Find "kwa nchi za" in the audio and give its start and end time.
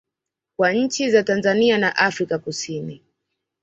0.57-1.23